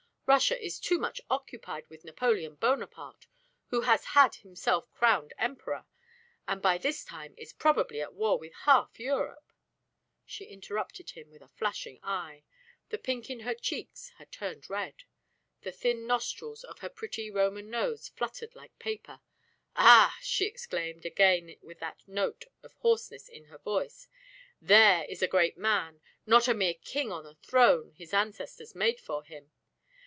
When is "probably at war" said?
7.51-8.39